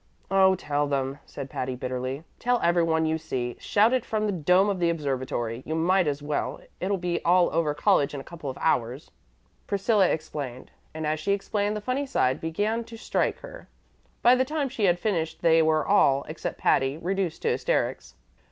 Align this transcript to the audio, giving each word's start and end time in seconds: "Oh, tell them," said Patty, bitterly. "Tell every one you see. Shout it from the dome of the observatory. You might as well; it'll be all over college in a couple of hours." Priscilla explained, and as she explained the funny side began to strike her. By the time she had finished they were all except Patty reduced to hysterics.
"Oh, 0.31 0.55
tell 0.55 0.87
them," 0.87 1.19
said 1.27 1.47
Patty, 1.47 1.75
bitterly. 1.75 2.23
"Tell 2.39 2.59
every 2.63 2.81
one 2.81 3.05
you 3.05 3.19
see. 3.19 3.55
Shout 3.59 3.93
it 3.93 4.03
from 4.03 4.25
the 4.25 4.31
dome 4.31 4.67
of 4.67 4.79
the 4.79 4.89
observatory. 4.89 5.61
You 5.63 5.75
might 5.75 6.07
as 6.07 6.23
well; 6.23 6.59
it'll 6.79 6.97
be 6.97 7.23
all 7.23 7.53
over 7.53 7.75
college 7.75 8.15
in 8.15 8.19
a 8.19 8.23
couple 8.23 8.49
of 8.49 8.57
hours." 8.59 9.11
Priscilla 9.67 10.07
explained, 10.07 10.71
and 10.95 11.05
as 11.05 11.19
she 11.19 11.33
explained 11.33 11.77
the 11.77 11.81
funny 11.81 12.07
side 12.07 12.41
began 12.41 12.83
to 12.85 12.97
strike 12.97 13.41
her. 13.41 13.69
By 14.23 14.33
the 14.33 14.43
time 14.43 14.69
she 14.69 14.85
had 14.85 14.97
finished 14.97 15.43
they 15.43 15.61
were 15.61 15.85
all 15.85 16.25
except 16.27 16.57
Patty 16.57 16.97
reduced 16.97 17.43
to 17.43 17.49
hysterics. 17.49 18.15